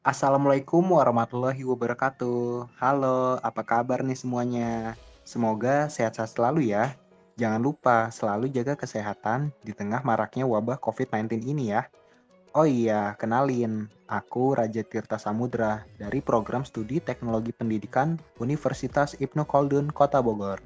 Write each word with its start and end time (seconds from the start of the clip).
Assalamualaikum 0.00 0.96
warahmatullahi 0.96 1.60
wabarakatuh. 1.60 2.72
Halo, 2.80 3.36
apa 3.44 3.60
kabar 3.60 4.00
nih 4.00 4.16
semuanya? 4.16 4.96
Semoga 5.28 5.92
sehat-sehat 5.92 6.40
selalu 6.40 6.72
ya. 6.72 6.96
Jangan 7.36 7.60
lupa 7.60 8.08
selalu 8.08 8.48
jaga 8.48 8.80
kesehatan 8.80 9.52
di 9.60 9.76
tengah 9.76 10.00
maraknya 10.00 10.48
wabah 10.48 10.80
COVID-19 10.80 11.44
ini 11.44 11.76
ya. 11.76 11.84
Oh 12.56 12.64
iya, 12.64 13.12
kenalin. 13.20 13.92
Aku 14.08 14.56
Raja 14.56 14.80
Tirta 14.80 15.20
Samudra 15.20 15.84
dari 16.00 16.24
program 16.24 16.64
studi 16.64 16.96
Teknologi 17.04 17.52
Pendidikan 17.52 18.16
Universitas 18.40 19.12
Ibnu 19.20 19.44
Khaldun, 19.44 19.92
Kota 19.92 20.24
Bogor. 20.24 20.64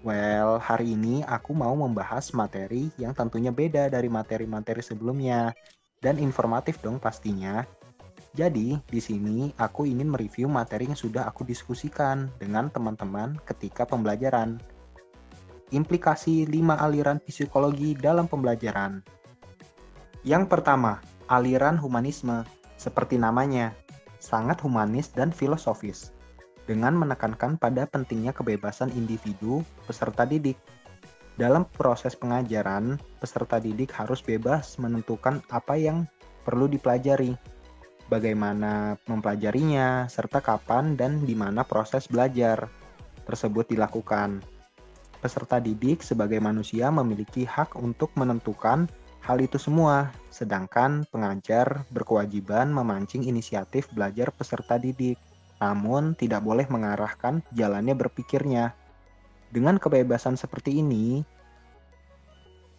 Well, 0.00 0.56
hari 0.64 0.96
ini 0.96 1.20
aku 1.28 1.52
mau 1.52 1.76
membahas 1.76 2.32
materi 2.32 2.88
yang 2.96 3.12
tentunya 3.12 3.52
beda 3.52 3.92
dari 3.92 4.08
materi-materi 4.08 4.80
sebelumnya 4.80 5.52
dan 6.00 6.16
informatif 6.16 6.80
dong 6.80 6.96
pastinya. 6.96 7.68
Jadi, 8.36 8.76
di 8.84 9.00
sini 9.00 9.48
aku 9.56 9.88
ingin 9.88 10.12
mereview 10.12 10.44
materi 10.44 10.84
yang 10.84 10.98
sudah 10.98 11.24
aku 11.24 11.40
diskusikan 11.48 12.28
dengan 12.36 12.68
teman-teman 12.68 13.40
ketika 13.48 13.88
pembelajaran. 13.88 14.60
Implikasi 15.72 16.44
5 16.44 16.76
aliran 16.76 17.16
psikologi 17.24 17.96
dalam 17.96 18.28
pembelajaran. 18.28 19.00
Yang 20.20 20.52
pertama, 20.52 21.00
aliran 21.32 21.80
humanisme. 21.80 22.44
Seperti 22.76 23.16
namanya, 23.16 23.72
sangat 24.20 24.60
humanis 24.60 25.08
dan 25.16 25.32
filosofis. 25.32 26.12
Dengan 26.68 26.92
menekankan 26.92 27.56
pada 27.56 27.88
pentingnya 27.88 28.36
kebebasan 28.36 28.92
individu 28.92 29.64
peserta 29.88 30.28
didik. 30.28 30.60
Dalam 31.40 31.64
proses 31.72 32.12
pengajaran, 32.12 33.00
peserta 33.16 33.56
didik 33.56 33.96
harus 33.96 34.20
bebas 34.20 34.76
menentukan 34.76 35.40
apa 35.48 35.80
yang 35.80 36.04
perlu 36.44 36.68
dipelajari 36.68 37.55
bagaimana 38.06 38.98
mempelajarinya, 39.06 40.06
serta 40.06 40.42
kapan 40.42 40.94
dan 40.94 41.22
di 41.26 41.34
mana 41.34 41.66
proses 41.66 42.06
belajar 42.06 42.70
tersebut 43.26 43.66
dilakukan. 43.66 44.40
Peserta 45.18 45.58
didik 45.58 46.06
sebagai 46.06 46.38
manusia 46.38 46.92
memiliki 46.94 47.42
hak 47.42 47.74
untuk 47.74 48.14
menentukan 48.14 48.86
hal 49.26 49.42
itu 49.42 49.58
semua, 49.58 50.14
sedangkan 50.30 51.02
pengajar 51.10 51.82
berkewajiban 51.90 52.70
memancing 52.70 53.26
inisiatif 53.26 53.90
belajar 53.90 54.30
peserta 54.30 54.78
didik, 54.78 55.18
namun 55.58 56.14
tidak 56.14 56.46
boleh 56.46 56.70
mengarahkan 56.70 57.42
jalannya 57.58 57.98
berpikirnya. 57.98 58.70
Dengan 59.50 59.82
kebebasan 59.82 60.38
seperti 60.38 60.78
ini, 60.78 61.26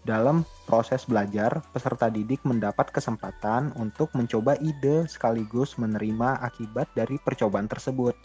dalam 0.07 0.47
proses 0.63 1.03
belajar, 1.03 1.59
peserta 1.75 2.07
didik 2.07 2.39
mendapat 2.47 2.87
kesempatan 2.95 3.75
untuk 3.75 4.07
mencoba 4.15 4.55
ide 4.63 5.03
sekaligus 5.11 5.75
menerima 5.75 6.39
akibat 6.47 6.87
dari 6.95 7.19
percobaan 7.19 7.67
tersebut. 7.67 8.15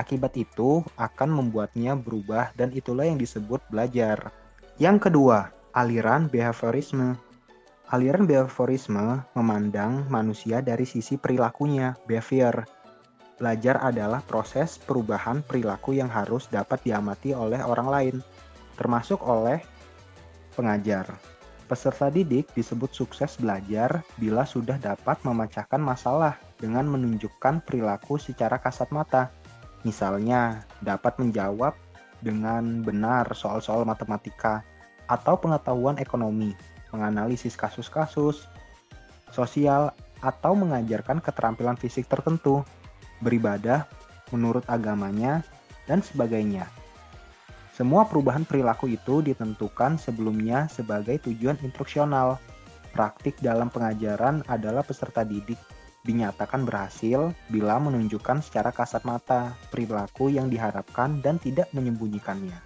Akibat 0.00 0.32
itu 0.40 0.80
akan 0.96 1.28
membuatnya 1.28 1.92
berubah 1.92 2.56
dan 2.56 2.72
itulah 2.72 3.04
yang 3.04 3.20
disebut 3.20 3.60
belajar. 3.68 4.32
Yang 4.80 5.10
kedua, 5.10 5.52
aliran 5.76 6.32
behaviorisme. 6.32 7.18
Aliran 7.92 8.24
behaviorisme 8.24 9.20
memandang 9.36 10.08
manusia 10.08 10.64
dari 10.64 10.88
sisi 10.88 11.20
perilakunya, 11.20 11.92
behavior. 12.08 12.64
Belajar 13.36 13.78
adalah 13.84 14.24
proses 14.24 14.80
perubahan 14.80 15.44
perilaku 15.44 15.94
yang 15.94 16.10
harus 16.10 16.48
dapat 16.50 16.82
diamati 16.82 17.36
oleh 17.36 17.62
orang 17.62 17.88
lain, 17.90 18.16
termasuk 18.74 19.22
oleh 19.22 19.62
pengajar. 20.58 21.06
Peserta 21.70 22.10
didik 22.10 22.50
disebut 22.58 22.90
sukses 22.90 23.38
belajar 23.38 24.02
bila 24.18 24.42
sudah 24.42 24.74
dapat 24.82 25.22
memecahkan 25.22 25.78
masalah 25.78 26.34
dengan 26.58 26.90
menunjukkan 26.90 27.62
perilaku 27.62 28.18
secara 28.18 28.58
kasat 28.58 28.90
mata. 28.90 29.30
Misalnya, 29.86 30.66
dapat 30.82 31.14
menjawab 31.22 31.78
dengan 32.18 32.82
benar 32.82 33.30
soal-soal 33.38 33.86
matematika 33.86 34.66
atau 35.06 35.38
pengetahuan 35.38 36.00
ekonomi, 36.02 36.56
menganalisis 36.90 37.54
kasus-kasus 37.54 38.50
sosial, 39.30 39.94
atau 40.18 40.56
mengajarkan 40.58 41.22
keterampilan 41.22 41.78
fisik 41.78 42.10
tertentu, 42.10 42.66
beribadah 43.22 43.86
menurut 44.34 44.66
agamanya, 44.66 45.46
dan 45.86 46.02
sebagainya. 46.02 46.66
Semua 47.78 48.02
perubahan 48.02 48.42
perilaku 48.42 48.90
itu 48.90 49.22
ditentukan 49.22 50.02
sebelumnya 50.02 50.66
sebagai 50.66 51.22
tujuan 51.22 51.54
instruksional. 51.62 52.42
Praktik 52.90 53.38
dalam 53.38 53.70
pengajaran 53.70 54.42
adalah 54.50 54.82
peserta 54.82 55.22
didik 55.22 55.62
dinyatakan 56.02 56.66
berhasil 56.66 57.30
bila 57.46 57.78
menunjukkan 57.78 58.42
secara 58.42 58.74
kasat 58.74 59.06
mata 59.06 59.54
perilaku 59.70 60.26
yang 60.26 60.50
diharapkan 60.50 61.22
dan 61.22 61.38
tidak 61.38 61.70
menyembunyikannya. 61.70 62.58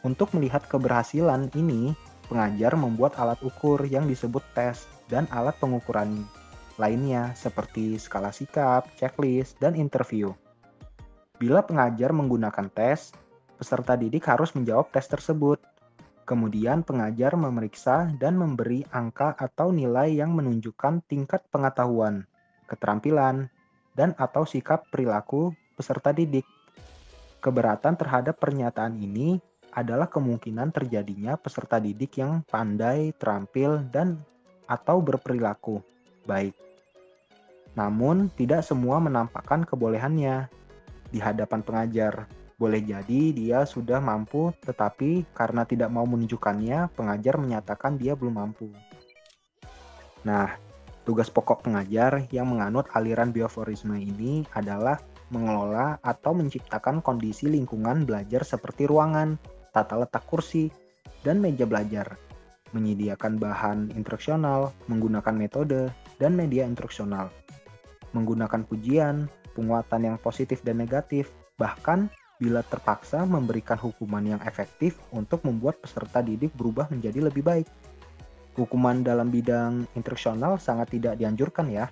Untuk 0.00 0.32
melihat 0.32 0.64
keberhasilan 0.64 1.52
ini, 1.52 1.92
pengajar 2.32 2.72
membuat 2.72 3.20
alat 3.20 3.36
ukur 3.44 3.84
yang 3.84 4.08
disebut 4.08 4.40
tes 4.56 4.88
dan 5.12 5.28
alat 5.28 5.52
pengukuran 5.60 6.24
lainnya 6.80 7.36
seperti 7.36 8.00
skala 8.00 8.32
sikap, 8.32 8.88
checklist, 8.96 9.60
dan 9.60 9.76
interview. 9.76 10.32
Bila 11.36 11.60
pengajar 11.60 12.16
menggunakan 12.16 12.72
tes, 12.72 13.12
peserta 13.62 13.94
didik 13.94 14.26
harus 14.26 14.50
menjawab 14.58 14.90
tes 14.90 15.06
tersebut. 15.06 15.62
Kemudian 16.26 16.82
pengajar 16.82 17.38
memeriksa 17.38 18.10
dan 18.18 18.34
memberi 18.34 18.82
angka 18.90 19.38
atau 19.38 19.70
nilai 19.70 20.18
yang 20.18 20.34
menunjukkan 20.34 21.06
tingkat 21.06 21.46
pengetahuan, 21.54 22.26
keterampilan, 22.66 23.46
dan 23.94 24.18
atau 24.18 24.42
sikap 24.42 24.90
perilaku 24.90 25.54
peserta 25.78 26.10
didik. 26.10 26.42
Keberatan 27.38 27.94
terhadap 27.94 28.42
pernyataan 28.42 28.98
ini 28.98 29.38
adalah 29.70 30.10
kemungkinan 30.10 30.74
terjadinya 30.74 31.38
peserta 31.38 31.78
didik 31.78 32.18
yang 32.18 32.42
pandai, 32.50 33.14
terampil, 33.14 33.86
dan 33.94 34.18
atau 34.66 34.98
berperilaku 34.98 35.78
baik. 36.26 36.54
Namun, 37.72 38.28
tidak 38.36 38.62
semua 38.66 39.00
menampakkan 39.00 39.64
kebolehannya 39.64 40.50
di 41.08 41.18
hadapan 41.18 41.60
pengajar. 41.64 42.28
Boleh 42.62 42.78
jadi 42.78 43.34
dia 43.34 43.66
sudah 43.66 43.98
mampu, 43.98 44.54
tetapi 44.62 45.26
karena 45.34 45.66
tidak 45.66 45.90
mau 45.90 46.06
menunjukkannya, 46.06 46.94
pengajar 46.94 47.34
menyatakan 47.34 47.98
dia 47.98 48.14
belum 48.14 48.38
mampu. 48.38 48.70
Nah, 50.22 50.54
tugas 51.02 51.26
pokok 51.26 51.66
pengajar 51.66 52.22
yang 52.30 52.46
menganut 52.54 52.86
aliran 52.94 53.34
bioforisme 53.34 53.98
ini 53.98 54.46
adalah 54.54 55.02
mengelola 55.34 55.98
atau 56.06 56.38
menciptakan 56.38 57.02
kondisi 57.02 57.50
lingkungan 57.50 58.06
belajar 58.06 58.46
seperti 58.46 58.86
ruangan, 58.86 59.42
tata 59.74 59.98
letak 59.98 60.22
kursi, 60.30 60.70
dan 61.26 61.42
meja 61.42 61.66
belajar, 61.66 62.14
menyediakan 62.70 63.42
bahan 63.42 63.90
instruksional, 63.98 64.70
menggunakan 64.86 65.34
metode, 65.34 65.90
dan 66.22 66.38
media 66.38 66.62
instruksional, 66.62 67.26
menggunakan 68.14 68.62
pujian, 68.62 69.26
penguatan 69.58 70.14
yang 70.14 70.16
positif 70.22 70.62
dan 70.62 70.78
negatif, 70.78 71.26
bahkan 71.58 72.06
bila 72.42 72.66
terpaksa 72.66 73.22
memberikan 73.22 73.78
hukuman 73.78 74.26
yang 74.26 74.42
efektif 74.42 74.98
untuk 75.14 75.46
membuat 75.46 75.78
peserta 75.78 76.18
didik 76.18 76.50
berubah 76.58 76.90
menjadi 76.90 77.30
lebih 77.30 77.46
baik. 77.46 77.70
Hukuman 78.58 79.06
dalam 79.06 79.30
bidang 79.30 79.86
instruksional 79.94 80.58
sangat 80.58 80.90
tidak 80.98 81.14
dianjurkan 81.22 81.70
ya. 81.70 81.86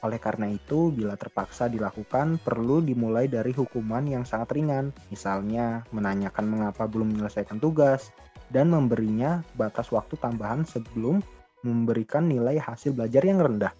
Oleh 0.00 0.16
karena 0.16 0.48
itu, 0.48 0.94
bila 0.94 1.18
terpaksa 1.18 1.68
dilakukan, 1.68 2.40
perlu 2.40 2.80
dimulai 2.80 3.28
dari 3.28 3.52
hukuman 3.52 4.06
yang 4.06 4.24
sangat 4.24 4.56
ringan, 4.56 4.94
misalnya 5.12 5.84
menanyakan 5.92 6.46
mengapa 6.48 6.88
belum 6.88 7.12
menyelesaikan 7.12 7.60
tugas, 7.60 8.08
dan 8.48 8.72
memberinya 8.72 9.44
batas 9.60 9.92
waktu 9.92 10.16
tambahan 10.16 10.64
sebelum 10.64 11.20
memberikan 11.60 12.24
nilai 12.24 12.56
hasil 12.56 12.96
belajar 12.96 13.20
yang 13.28 13.44
rendah. 13.44 13.76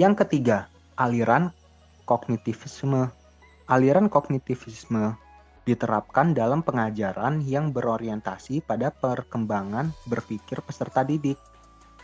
Yang 0.00 0.24
ketiga, 0.24 0.72
aliran 0.96 1.52
kognitivisme. 2.08 3.12
Aliran 3.68 4.08
kognitivisme 4.08 5.12
diterapkan 5.70 6.34
dalam 6.34 6.66
pengajaran 6.66 7.46
yang 7.46 7.70
berorientasi 7.70 8.66
pada 8.66 8.90
perkembangan 8.90 9.94
berpikir 10.10 10.58
peserta 10.66 11.06
didik. 11.06 11.38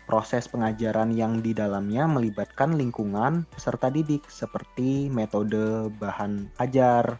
Proses 0.06 0.46
pengajaran 0.46 1.10
yang 1.10 1.42
di 1.42 1.50
dalamnya 1.50 2.06
melibatkan 2.06 2.78
lingkungan 2.78 3.42
peserta 3.50 3.90
didik 3.90 4.22
seperti 4.30 5.10
metode 5.10 5.90
bahan 5.98 6.46
ajar, 6.62 7.18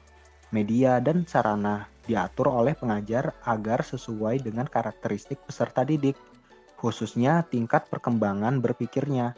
media, 0.55 1.03
dan 1.03 1.27
sarana 1.27 1.91
diatur 2.07 2.47
oleh 2.47 2.79
pengajar 2.79 3.35
agar 3.43 3.83
sesuai 3.83 4.39
dengan 4.47 4.71
karakteristik 4.71 5.43
peserta 5.43 5.83
didik, 5.83 6.15
khususnya 6.79 7.43
tingkat 7.51 7.91
perkembangan 7.91 8.63
berpikirnya. 8.63 9.35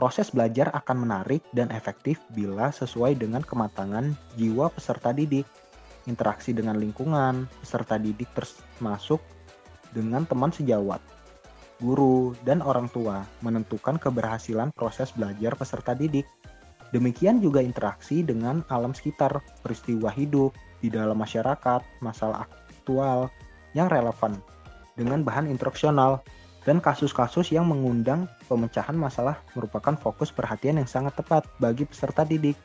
Proses 0.00 0.32
belajar 0.32 0.72
akan 0.72 1.04
menarik 1.04 1.44
dan 1.52 1.68
efektif 1.68 2.16
bila 2.32 2.72
sesuai 2.72 3.20
dengan 3.20 3.44
kematangan 3.44 4.16
jiwa 4.40 4.72
peserta 4.72 5.12
didik 5.12 5.44
interaksi 6.08 6.54
dengan 6.56 6.78
lingkungan, 6.78 7.48
peserta 7.60 8.00
didik 8.00 8.28
termasuk 8.32 9.20
dengan 9.90 10.24
teman 10.24 10.54
sejawat, 10.54 11.02
guru, 11.82 12.32
dan 12.46 12.62
orang 12.62 12.86
tua 12.92 13.26
menentukan 13.42 13.98
keberhasilan 13.98 14.70
proses 14.72 15.10
belajar 15.12 15.56
peserta 15.58 15.92
didik. 15.96 16.28
Demikian 16.90 17.38
juga 17.38 17.62
interaksi 17.62 18.22
dengan 18.22 18.66
alam 18.70 18.94
sekitar, 18.94 19.42
peristiwa 19.62 20.10
hidup 20.10 20.54
di 20.82 20.90
dalam 20.90 21.18
masyarakat, 21.18 21.80
masalah 22.02 22.46
aktual 22.46 23.30
yang 23.74 23.86
relevan 23.86 24.38
dengan 24.98 25.22
bahan 25.22 25.46
instruksional 25.46 26.20
dan 26.66 26.82
kasus-kasus 26.82 27.54
yang 27.54 27.64
mengundang 27.64 28.28
pemecahan 28.44 28.92
masalah 28.92 29.40
merupakan 29.56 29.96
fokus 29.96 30.28
perhatian 30.28 30.76
yang 30.76 30.88
sangat 30.88 31.16
tepat 31.16 31.48
bagi 31.56 31.88
peserta 31.88 32.26
didik. 32.26 32.58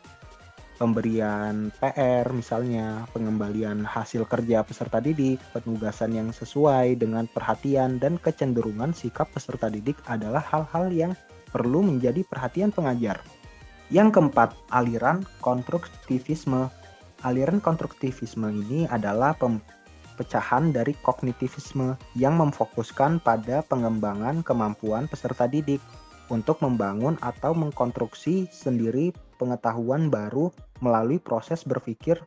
Pemberian 0.76 1.72
PR 1.80 2.28
misalnya, 2.36 3.08
pengembalian 3.16 3.88
hasil 3.88 4.28
kerja 4.28 4.60
peserta 4.60 5.00
didik, 5.00 5.40
penugasan 5.56 6.12
yang 6.12 6.30
sesuai 6.36 7.00
dengan 7.00 7.32
perhatian 7.32 7.96
dan 7.96 8.20
kecenderungan 8.20 8.92
sikap 8.92 9.32
peserta 9.32 9.72
didik 9.72 9.96
adalah 10.12 10.44
hal-hal 10.44 10.92
yang 10.92 11.12
perlu 11.48 11.80
menjadi 11.80 12.28
perhatian 12.28 12.76
pengajar. 12.76 13.24
Yang 13.88 14.20
keempat, 14.20 14.52
aliran 14.76 15.24
konstruktivisme. 15.40 16.68
Aliran 17.24 17.64
konstruktivisme 17.64 18.52
ini 18.52 18.84
adalah 18.92 19.32
pecahan 20.20 20.76
dari 20.76 20.92
kognitivisme 21.00 21.96
yang 22.20 22.36
memfokuskan 22.36 23.24
pada 23.24 23.64
pengembangan 23.64 24.44
kemampuan 24.44 25.08
peserta 25.08 25.48
didik 25.48 25.80
untuk 26.34 26.62
membangun 26.62 27.20
atau 27.22 27.54
mengkonstruksi 27.54 28.50
sendiri 28.50 29.14
pengetahuan 29.38 30.10
baru 30.10 30.50
melalui 30.82 31.22
proses 31.22 31.62
berpikir 31.62 32.22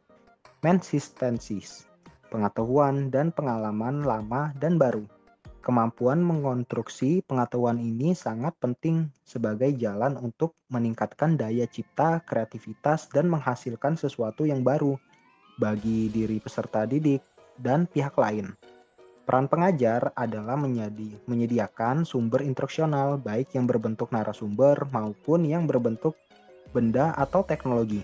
mensistensis, 0.63 1.87
pengetahuan 2.31 3.11
dan 3.15 3.31
pengalaman 3.31 4.03
lama 4.03 4.51
dan 4.59 4.77
baru. 4.77 5.07
Kemampuan 5.63 6.25
mengonstruksi 6.25 7.21
pengetahuan 7.29 7.77
ini 7.77 8.17
sangat 8.17 8.57
penting 8.57 9.13
sebagai 9.21 9.69
jalan 9.77 10.17
untuk 10.17 10.57
meningkatkan 10.73 11.37
daya 11.37 11.69
cipta, 11.69 12.25
kreativitas, 12.25 13.13
dan 13.13 13.29
menghasilkan 13.29 13.99
sesuatu 14.01 14.49
yang 14.49 14.65
baru 14.65 14.97
bagi 15.61 16.09
diri 16.09 16.41
peserta 16.41 16.89
didik 16.89 17.21
dan 17.61 17.85
pihak 17.85 18.17
lain. 18.17 18.55
Peran 19.29 19.45
pengajar 19.45 20.17
adalah 20.17 20.57
menyedi 20.57 21.13
menyediakan 21.29 22.09
sumber 22.09 22.41
instruksional 22.41 23.21
baik 23.21 23.53
yang 23.53 23.69
berbentuk 23.69 24.09
narasumber 24.09 24.89
maupun 24.89 25.45
yang 25.45 25.69
berbentuk 25.69 26.17
benda 26.73 27.13
atau 27.13 27.45
teknologi. 27.45 28.01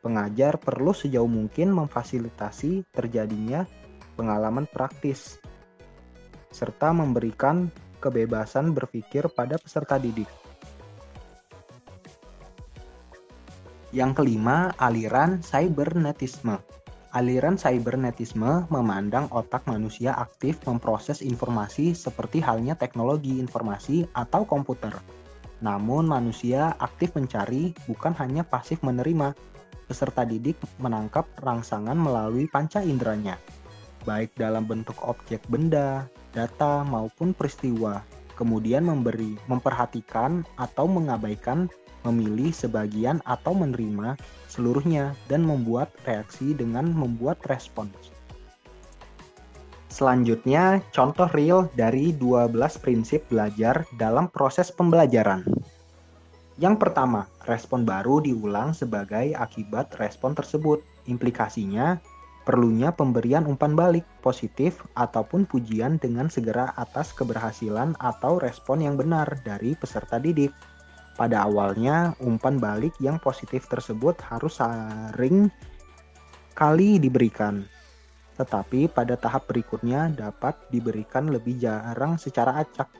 Pengajar 0.00 0.56
perlu 0.56 0.96
sejauh 0.96 1.28
mungkin 1.28 1.76
memfasilitasi 1.76 2.88
terjadinya 2.88 3.68
pengalaman 4.16 4.64
praktis 4.64 5.36
serta 6.48 6.88
memberikan 6.88 7.68
kebebasan 8.00 8.72
berpikir 8.72 9.28
pada 9.28 9.60
peserta 9.60 10.00
didik. 10.00 10.32
Yang 13.92 14.24
kelima, 14.24 14.72
aliran 14.80 15.44
cybernetisme. 15.44 16.64
Aliran 17.16 17.56
cybernetisme 17.56 18.68
memandang 18.68 19.32
otak 19.32 19.64
manusia 19.64 20.12
aktif 20.20 20.60
memproses 20.68 21.24
informasi 21.24 21.96
seperti 21.96 22.44
halnya 22.44 22.76
teknologi 22.76 23.40
informasi 23.40 24.04
atau 24.12 24.44
komputer. 24.44 24.92
Namun 25.64 26.04
manusia 26.04 26.76
aktif 26.76 27.16
mencari 27.16 27.72
bukan 27.88 28.12
hanya 28.20 28.44
pasif 28.44 28.84
menerima. 28.84 29.32
Peserta 29.88 30.28
didik 30.28 30.60
menangkap 30.76 31.24
rangsangan 31.40 31.96
melalui 31.96 32.52
panca 32.52 32.84
inderanya, 32.84 33.40
baik 34.04 34.36
dalam 34.36 34.68
bentuk 34.68 35.00
objek 35.00 35.40
benda, 35.48 36.04
data 36.36 36.84
maupun 36.84 37.32
peristiwa. 37.32 38.04
Kemudian 38.36 38.84
memberi, 38.84 39.40
memperhatikan 39.48 40.44
atau 40.60 40.84
mengabaikan 40.84 41.72
memilih 42.06 42.54
sebagian 42.54 43.18
atau 43.26 43.50
menerima 43.50 44.14
seluruhnya 44.46 45.18
dan 45.26 45.42
membuat 45.42 45.90
reaksi 46.06 46.54
dengan 46.54 46.86
membuat 46.94 47.42
respons. 47.50 48.14
Selanjutnya, 49.90 50.84
contoh 50.92 51.24
real 51.32 51.72
dari 51.72 52.12
12 52.12 52.52
prinsip 52.84 53.24
belajar 53.32 53.88
dalam 53.96 54.28
proses 54.28 54.68
pembelajaran. 54.68 55.40
Yang 56.60 56.76
pertama, 56.84 57.24
respon 57.48 57.88
baru 57.88 58.20
diulang 58.20 58.76
sebagai 58.76 59.32
akibat 59.32 59.96
respon 59.96 60.36
tersebut. 60.36 60.84
Implikasinya, 61.08 61.96
perlunya 62.44 62.92
pemberian 62.92 63.48
umpan 63.48 63.72
balik 63.72 64.04
positif 64.20 64.84
ataupun 65.00 65.48
pujian 65.48 65.96
dengan 65.96 66.28
segera 66.28 66.76
atas 66.76 67.16
keberhasilan 67.16 67.96
atau 67.96 68.36
respon 68.36 68.84
yang 68.84 69.00
benar 69.00 69.28
dari 69.48 69.76
peserta 69.76 70.20
didik. 70.20 70.52
Pada 71.16 71.48
awalnya, 71.48 72.12
umpan 72.20 72.60
balik 72.60 72.92
yang 73.00 73.16
positif 73.16 73.64
tersebut 73.72 74.20
harus 74.28 74.60
sering 74.60 75.48
kali 76.52 77.00
diberikan, 77.00 77.64
tetapi 78.36 78.92
pada 78.92 79.16
tahap 79.16 79.48
berikutnya 79.48 80.12
dapat 80.12 80.60
diberikan 80.68 81.32
lebih 81.32 81.56
jarang 81.56 82.20
secara 82.20 82.60
acak. 82.60 82.92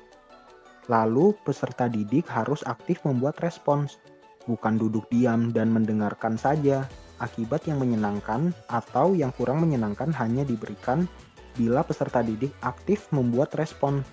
Lalu, 0.89 1.37
peserta 1.45 1.93
didik 1.93 2.25
harus 2.33 2.65
aktif 2.65 3.05
membuat 3.05 3.37
respons, 3.45 4.01
bukan 4.49 4.81
duduk 4.81 5.05
diam 5.13 5.53
dan 5.53 5.69
mendengarkan 5.69 6.41
saja. 6.41 6.89
Akibat 7.17 7.65
yang 7.65 7.81
menyenangkan 7.81 8.53
atau 8.69 9.17
yang 9.17 9.33
kurang 9.33 9.65
menyenangkan 9.65 10.13
hanya 10.21 10.45
diberikan 10.45 11.09
bila 11.57 11.81
peserta 11.81 12.21
didik 12.21 12.53
aktif 12.61 13.09
membuat 13.09 13.57
respon 13.57 14.05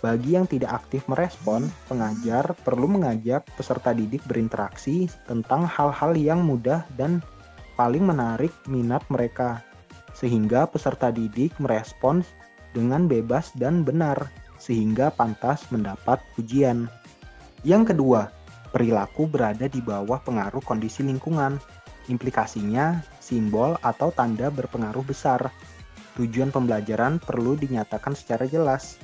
bagi 0.00 0.32
yang 0.32 0.48
tidak 0.48 0.84
aktif 0.84 1.04
merespon, 1.12 1.68
pengajar 1.84 2.56
perlu 2.64 2.88
mengajak 2.88 3.44
peserta 3.52 3.92
didik 3.92 4.24
berinteraksi 4.24 5.12
tentang 5.28 5.68
hal-hal 5.68 6.16
yang 6.16 6.40
mudah 6.40 6.88
dan 6.96 7.20
paling 7.76 8.04
menarik 8.04 8.52
minat 8.64 9.04
mereka, 9.12 9.60
sehingga 10.16 10.64
peserta 10.64 11.12
didik 11.12 11.52
merespons 11.60 12.24
dengan 12.72 13.04
bebas 13.04 13.52
dan 13.60 13.84
benar, 13.84 14.32
sehingga 14.56 15.12
pantas 15.12 15.68
mendapat 15.68 16.20
pujian. 16.32 16.88
Yang 17.60 17.92
kedua, 17.92 18.32
perilaku 18.72 19.28
berada 19.28 19.68
di 19.68 19.84
bawah 19.84 20.20
pengaruh 20.24 20.64
kondisi 20.64 21.04
lingkungan. 21.04 21.60
Implikasinya, 22.08 23.04
simbol 23.20 23.76
atau 23.84 24.08
tanda 24.16 24.48
berpengaruh 24.48 25.04
besar. 25.04 25.52
Tujuan 26.16 26.48
pembelajaran 26.48 27.20
perlu 27.20 27.54
dinyatakan 27.54 28.16
secara 28.16 28.48
jelas, 28.48 28.98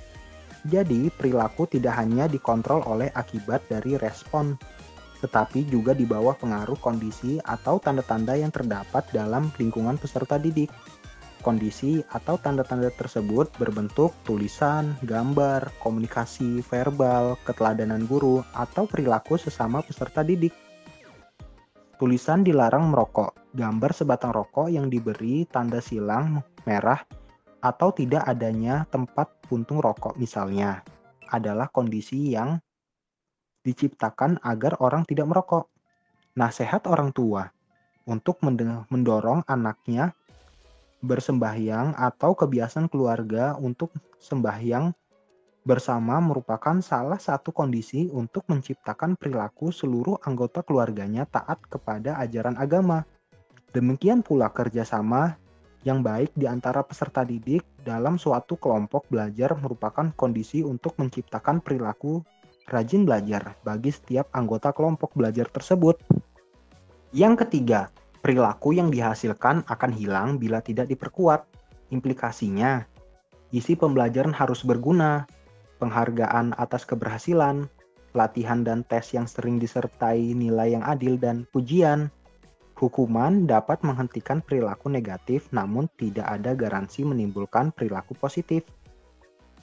jadi, 0.67 1.09
perilaku 1.15 1.71
tidak 1.71 1.97
hanya 1.97 2.27
dikontrol 2.27 2.83
oleh 2.85 3.09
akibat 3.15 3.65
dari 3.71 3.95
respon, 3.97 4.59
tetapi 5.25 5.65
juga 5.73 5.97
di 5.97 6.05
bawah 6.05 6.37
pengaruh 6.37 6.77
kondisi 6.79 7.41
atau 7.43 7.81
tanda-tanda 7.81 8.37
yang 8.37 8.53
terdapat 8.53 9.07
dalam 9.11 9.49
lingkungan 9.57 9.97
peserta 9.97 10.37
didik. 10.37 10.69
Kondisi 11.41 12.03
atau 12.11 12.37
tanda-tanda 12.43 12.91
tersebut 12.91 13.49
berbentuk 13.57 14.11
tulisan, 14.27 14.99
gambar, 15.07 15.71
komunikasi 15.79 16.59
verbal, 16.67 17.39
keteladanan 17.47 18.05
guru, 18.11 18.43
atau 18.51 18.85
perilaku 18.85 19.39
sesama 19.39 19.79
peserta 19.81 20.27
didik. 20.27 20.53
Tulisan 21.97 22.45
dilarang 22.45 22.93
merokok, 22.93 23.33
gambar 23.57 23.91
sebatang 23.95 24.35
rokok 24.35 24.69
yang 24.69 24.93
diberi 24.93 25.49
tanda 25.49 25.81
silang 25.81 26.45
merah 26.69 27.01
atau 27.67 27.91
tidak 27.91 28.23
adanya 28.23 28.87
tempat 28.95 29.27
puntung 29.51 29.83
rokok 29.83 30.15
misalnya 30.15 30.87
adalah 31.27 31.67
kondisi 31.67 32.31
yang 32.31 32.63
diciptakan 33.67 34.39
agar 34.47 34.79
orang 34.79 35.03
tidak 35.03 35.27
merokok. 35.27 35.67
Nasihat 36.39 36.87
orang 36.87 37.11
tua 37.11 37.51
untuk 38.07 38.39
mendorong 38.87 39.43
anaknya 39.51 40.15
bersembahyang 41.03 41.99
atau 41.99 42.39
kebiasaan 42.39 42.87
keluarga 42.87 43.59
untuk 43.59 43.91
sembahyang 44.23 44.95
bersama 45.67 46.23
merupakan 46.23 46.79
salah 46.79 47.19
satu 47.19 47.51
kondisi 47.51 48.07
untuk 48.15 48.47
menciptakan 48.47 49.19
perilaku 49.19 49.75
seluruh 49.75 50.23
anggota 50.23 50.63
keluarganya 50.63 51.27
taat 51.27 51.59
kepada 51.67 52.23
ajaran 52.23 52.55
agama. 52.55 53.03
Demikian 53.75 54.23
pula 54.23 54.47
kerjasama 54.55 55.35
yang 55.87 56.03
baik 56.03 56.35
di 56.35 56.51
antara 56.51 56.83
peserta 56.83 57.23
didik 57.23 57.63
dalam 57.87 58.19
suatu 58.19 58.59
kelompok 58.59 59.07
belajar 59.07 59.55
merupakan 59.55 60.11
kondisi 60.19 60.67
untuk 60.67 60.99
menciptakan 60.99 61.63
perilaku 61.63 62.27
rajin 62.67 63.07
belajar 63.07 63.55
bagi 63.63 63.95
setiap 63.95 64.27
anggota 64.35 64.75
kelompok 64.75 65.15
belajar 65.15 65.47
tersebut. 65.47 66.03
Yang 67.15 67.47
ketiga, 67.47 67.95
perilaku 68.19 68.75
yang 68.75 68.91
dihasilkan 68.91 69.63
akan 69.71 69.95
hilang 69.95 70.43
bila 70.43 70.59
tidak 70.59 70.91
diperkuat. 70.91 71.47
Implikasinya, 71.95 72.83
isi 73.55 73.79
pembelajaran 73.79 74.35
harus 74.35 74.67
berguna, 74.67 75.31
penghargaan 75.79 76.59
atas 76.59 76.83
keberhasilan, 76.83 77.71
latihan 78.11 78.67
dan 78.67 78.83
tes 78.91 79.15
yang 79.15 79.31
sering 79.31 79.63
disertai 79.63 80.35
nilai 80.35 80.75
yang 80.75 80.83
adil 80.83 81.15
dan 81.15 81.47
pujian, 81.55 82.11
Hukuman 82.77 83.49
dapat 83.49 83.81
menghentikan 83.81 84.45
perilaku 84.45 84.93
negatif, 84.93 85.49
namun 85.49 85.89
tidak 85.97 86.29
ada 86.29 86.53
garansi 86.53 87.09
menimbulkan 87.09 87.73
perilaku 87.73 88.13
positif. 88.13 88.69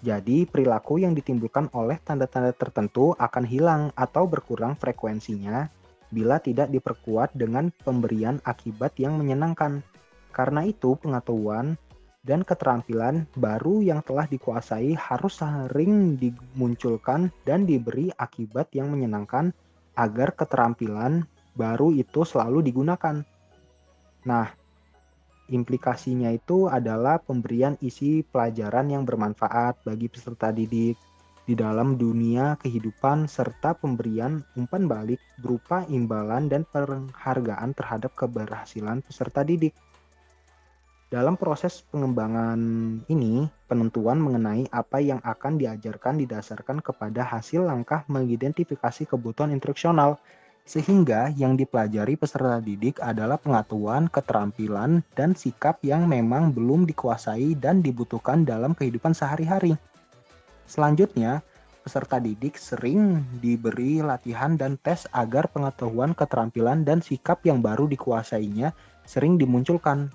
Jadi, 0.02 0.50
perilaku 0.50 0.98
yang 0.98 1.14
ditimbulkan 1.14 1.70
oleh 1.78 2.02
tanda-tanda 2.02 2.58
tertentu 2.58 3.14
akan 3.22 3.46
hilang 3.46 3.94
atau 3.94 4.26
berkurang 4.26 4.74
frekuensinya 4.76 5.70
bila 6.10 6.42
tidak 6.42 6.74
diperkuat 6.74 7.38
dengan 7.38 7.70
pemberian 7.86 8.42
akibat 8.50 8.98
yang 8.98 9.22
menyenangkan. 9.22 9.86
Karena 10.34 10.66
itu, 10.66 10.98
pengetahuan 10.98 11.78
dan 12.26 12.42
keterampilan 12.42 13.30
baru 13.38 13.86
yang 13.86 14.02
telah 14.02 14.26
dikuasai 14.26 14.98
harus 14.98 15.38
sering 15.38 16.18
dimunculkan 16.18 17.30
dan 17.46 17.70
diberi 17.70 18.10
akibat 18.16 18.74
yang 18.74 18.90
menyenangkan 18.90 19.54
agar 19.94 20.34
keterampilan 20.34 21.30
baru 21.54 21.94
itu 21.94 22.26
selalu 22.26 22.66
digunakan. 22.66 23.22
Nah, 24.26 24.48
implikasinya 25.50 26.34
itu 26.34 26.70
adalah 26.70 27.22
pemberian 27.22 27.78
isi 27.80 28.26
pelajaran 28.26 28.90
yang 28.90 29.04
bermanfaat 29.06 29.86
bagi 29.86 30.10
peserta 30.10 30.50
didik, 30.50 30.98
di 31.44 31.54
dalam 31.60 32.00
dunia 32.00 32.56
kehidupan 32.56 33.28
serta 33.28 33.76
pemberian 33.76 34.40
umpan 34.56 34.88
balik 34.88 35.20
berupa 35.44 35.84
imbalan 35.92 36.48
dan 36.48 36.64
penghargaan 36.64 37.76
terhadap 37.76 38.16
keberhasilan 38.16 39.04
peserta 39.04 39.44
didik. 39.44 39.76
Dalam 41.12 41.38
proses 41.38 41.86
pengembangan 41.94 42.58
ini, 43.06 43.46
penentuan 43.70 44.18
mengenai 44.18 44.66
apa 44.74 44.98
yang 44.98 45.22
akan 45.22 45.62
diajarkan 45.62 46.18
didasarkan 46.18 46.82
kepada 46.82 47.22
hasil 47.22 47.70
langkah 47.70 48.02
mengidentifikasi 48.10 49.06
kebutuhan 49.06 49.54
instruksional, 49.54 50.18
sehingga 50.64 51.28
yang 51.36 51.60
dipelajari 51.60 52.16
peserta 52.16 52.64
didik 52.64 53.04
adalah 53.04 53.36
pengetahuan, 53.36 54.08
keterampilan, 54.08 55.04
dan 55.12 55.36
sikap 55.36 55.84
yang 55.84 56.08
memang 56.08 56.56
belum 56.56 56.88
dikuasai 56.88 57.60
dan 57.60 57.84
dibutuhkan 57.84 58.48
dalam 58.48 58.72
kehidupan 58.72 59.12
sehari-hari. 59.12 59.76
Selanjutnya, 60.64 61.44
peserta 61.84 62.16
didik 62.24 62.56
sering 62.56 63.28
diberi 63.44 64.00
latihan 64.00 64.56
dan 64.56 64.80
tes 64.80 65.04
agar 65.12 65.52
pengetahuan, 65.52 66.16
keterampilan, 66.16 66.88
dan 66.88 67.04
sikap 67.04 67.44
yang 67.44 67.60
baru 67.60 67.92
dikuasainya 67.92 68.72
sering 69.04 69.36
dimunculkan. 69.36 70.08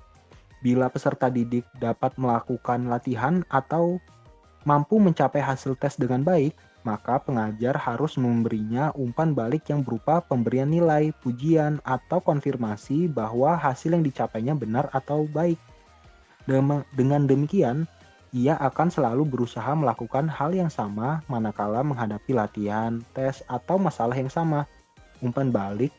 Bila 0.64 0.88
peserta 0.88 1.28
didik 1.28 1.68
dapat 1.76 2.16
melakukan 2.16 2.88
latihan 2.88 3.44
atau 3.52 4.00
mampu 4.64 4.96
mencapai 4.96 5.44
hasil 5.44 5.76
tes 5.76 6.00
dengan 6.00 6.24
baik, 6.24 6.56
maka 6.86 7.18
pengajar 7.20 7.74
harus 7.74 8.14
memberinya 8.16 8.94
umpan 8.94 9.34
balik 9.34 9.66
yang 9.68 9.82
berupa 9.82 10.22
pemberian 10.22 10.70
nilai, 10.70 11.10
pujian, 11.22 11.82
atau 11.82 12.22
konfirmasi 12.22 13.10
bahwa 13.10 13.58
hasil 13.58 13.94
yang 13.94 14.04
dicapainya 14.06 14.54
benar 14.54 14.86
atau 14.94 15.26
baik. 15.28 15.58
Dengan 16.48 17.28
demikian, 17.28 17.84
ia 18.32 18.56
akan 18.56 18.88
selalu 18.92 19.24
berusaha 19.24 19.72
melakukan 19.72 20.28
hal 20.28 20.52
yang 20.52 20.68
sama 20.68 21.24
manakala 21.28 21.80
menghadapi 21.80 22.36
latihan, 22.36 23.00
tes, 23.16 23.40
atau 23.48 23.76
masalah 23.76 24.16
yang 24.16 24.32
sama. 24.32 24.64
Umpan 25.20 25.52
balik 25.52 25.92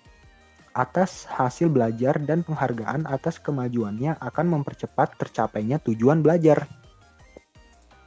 atas 0.78 1.26
hasil 1.28 1.68
belajar 1.68 2.22
dan 2.24 2.46
penghargaan 2.46 3.10
atas 3.10 3.42
kemajuannya 3.42 4.16
akan 4.22 4.46
mempercepat 4.48 5.18
tercapainya 5.18 5.82
tujuan 5.82 6.22
belajar. 6.22 6.70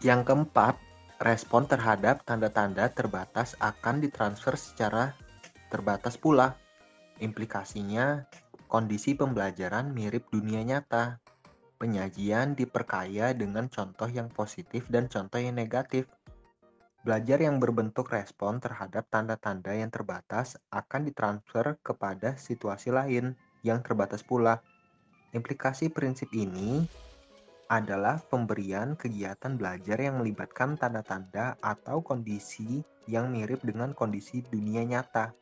Yang 0.01 0.31
keempat, 0.31 0.79
respon 1.23 1.71
terhadap 1.71 2.27
tanda-tanda 2.27 2.91
terbatas 2.91 3.55
akan 3.63 4.03
ditransfer 4.03 4.59
secara 4.59 5.15
terbatas 5.71 6.19
pula. 6.19 6.59
Implikasinya, 7.23 8.27
kondisi 8.67 9.15
pembelajaran 9.15 9.95
mirip 9.95 10.27
dunia 10.35 10.67
nyata, 10.67 11.23
Penyajian 11.83 12.55
diperkaya 12.55 13.35
dengan 13.35 13.67
contoh 13.67 14.07
yang 14.07 14.31
positif 14.31 14.87
dan 14.87 15.11
contoh 15.11 15.43
yang 15.43 15.59
negatif. 15.59 16.07
Belajar 17.03 17.43
yang 17.43 17.59
berbentuk 17.59 18.07
respon 18.07 18.63
terhadap 18.63 19.11
tanda-tanda 19.11 19.75
yang 19.75 19.91
terbatas 19.91 20.55
akan 20.71 21.11
ditransfer 21.11 21.75
kepada 21.83 22.39
situasi 22.39 22.95
lain 22.95 23.35
yang 23.67 23.83
terbatas 23.83 24.23
pula. 24.23 24.63
Implikasi 25.35 25.91
prinsip 25.91 26.31
ini 26.31 26.87
adalah 27.71 28.19
pemberian 28.27 28.99
kegiatan 28.99 29.55
belajar 29.55 30.01
yang 30.01 30.19
melibatkan 30.19 30.75
tanda-tanda 30.75 31.55
atau 31.63 32.03
kondisi 32.03 32.83
yang 33.07 33.31
mirip 33.31 33.63
dengan 33.63 33.95
kondisi 33.95 34.43
dunia 34.49 34.83
nyata, 34.87 35.35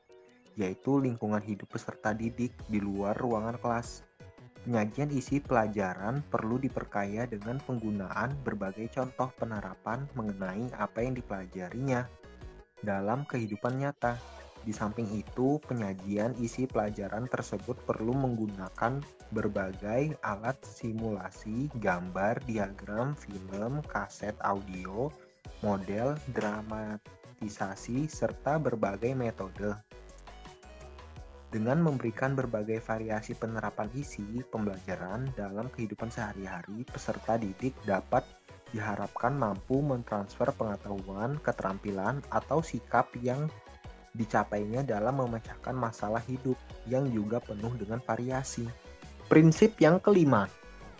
yaitu 0.56 1.00
lingkungan 1.00 1.40
hidup 1.40 1.70
peserta 1.72 2.12
didik 2.12 2.52
di 2.68 2.78
luar 2.80 3.16
ruangan 3.16 3.56
kelas. 3.60 4.04
Penyajian 4.60 5.08
isi 5.16 5.40
pelajaran 5.40 6.20
perlu 6.28 6.60
diperkaya 6.60 7.24
dengan 7.24 7.56
penggunaan 7.64 8.36
berbagai 8.44 8.92
contoh 8.92 9.32
penerapan 9.40 10.04
mengenai 10.12 10.68
apa 10.76 11.00
yang 11.00 11.16
dipelajarinya 11.16 12.04
dalam 12.84 13.24
kehidupan 13.24 13.80
nyata. 13.80 14.20
Di 14.60 14.76
samping 14.76 15.08
itu, 15.16 15.56
penyajian 15.64 16.36
isi 16.36 16.68
pelajaran 16.68 17.24
tersebut 17.32 17.80
perlu 17.88 18.12
menggunakan 18.12 19.00
berbagai 19.32 20.20
alat 20.20 20.60
simulasi, 20.60 21.72
gambar, 21.80 22.44
diagram, 22.44 23.16
film, 23.16 23.80
kaset 23.88 24.36
audio, 24.44 25.08
model, 25.64 26.12
dramatisasi, 26.36 28.04
serta 28.04 28.60
berbagai 28.60 29.16
metode. 29.16 29.72
Dengan 31.50 31.82
memberikan 31.82 32.38
berbagai 32.38 32.78
variasi 32.78 33.34
penerapan 33.34 33.90
isi 33.98 34.44
pembelajaran 34.54 35.34
dalam 35.34 35.66
kehidupan 35.72 36.06
sehari-hari, 36.06 36.86
peserta 36.86 37.34
didik 37.34 37.74
dapat 37.82 38.22
diharapkan 38.70 39.34
mampu 39.34 39.82
mentransfer 39.82 40.46
pengetahuan, 40.54 41.42
keterampilan, 41.42 42.22
atau 42.30 42.62
sikap 42.62 43.10
yang 43.18 43.50
dicapainya 44.14 44.82
dalam 44.82 45.22
memecahkan 45.22 45.74
masalah 45.74 46.22
hidup 46.26 46.58
yang 46.90 47.06
juga 47.10 47.38
penuh 47.38 47.70
dengan 47.78 48.02
variasi. 48.02 48.66
Prinsip 49.30 49.78
yang 49.78 50.02
kelima, 50.02 50.50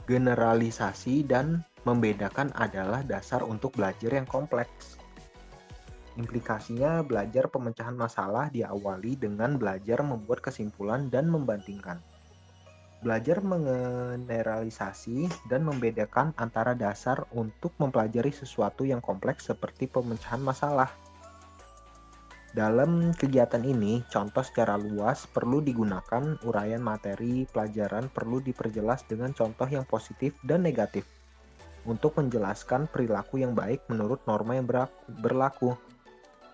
generalisasi 0.07 1.26
dan 1.26 1.67
membedakan 1.83 2.55
adalah 2.55 3.02
dasar 3.02 3.43
untuk 3.43 3.75
belajar 3.75 4.14
yang 4.14 4.29
kompleks. 4.29 5.00
Implikasinya, 6.19 7.00
belajar 7.07 7.49
pemecahan 7.49 7.97
masalah 7.97 8.52
diawali 8.52 9.17
dengan 9.17 9.57
belajar 9.57 10.05
membuat 10.05 10.45
kesimpulan 10.45 11.09
dan 11.09 11.31
membandingkan. 11.31 12.02
Belajar 13.00 13.40
mengeneralisasi 13.40 15.49
dan 15.49 15.64
membedakan 15.64 16.37
antara 16.37 16.76
dasar 16.76 17.25
untuk 17.33 17.73
mempelajari 17.81 18.29
sesuatu 18.29 18.85
yang 18.85 19.00
kompleks 19.00 19.49
seperti 19.49 19.88
pemecahan 19.88 20.45
masalah. 20.45 20.93
Dalam 22.50 23.14
kegiatan 23.14 23.62
ini, 23.62 24.02
contoh 24.11 24.42
secara 24.42 24.75
luas 24.75 25.23
perlu 25.30 25.62
digunakan, 25.62 26.35
uraian 26.42 26.83
materi 26.83 27.47
pelajaran 27.47 28.11
perlu 28.11 28.42
diperjelas 28.42 29.07
dengan 29.07 29.30
contoh 29.30 29.71
yang 29.71 29.87
positif 29.87 30.35
dan 30.42 30.66
negatif 30.66 31.07
untuk 31.88 32.19
menjelaskan 32.19 32.90
perilaku 32.90 33.40
yang 33.40 33.57
baik 33.57 33.87
menurut 33.88 34.21
norma 34.26 34.59
yang 34.59 34.66
berlaku. 35.23 35.78